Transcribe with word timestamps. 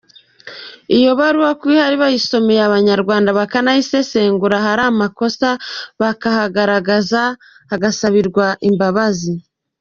Iyo 0.97 1.11
baruwa 1.19 1.51
ko 1.59 1.65
ihari 1.73 1.95
bayisomeye 2.03 2.61
abanyarwanda 2.63 3.29
bakanayisesengura, 3.39 4.55
ahari 4.59 4.83
amakosa 4.91 5.47
hakagaragara, 5.99 7.23
hagasabirwa 7.71 8.45
imbabazi. 8.69 9.33